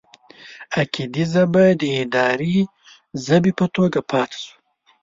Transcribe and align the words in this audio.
اکدي 0.81 1.23
ژبه 1.33 1.63
د 1.81 1.83
اداري 2.01 2.57
ژبې 3.25 3.51
په 3.59 3.65
توګه 3.75 3.99
پاتې 4.09 4.37
شوه. 4.43 4.57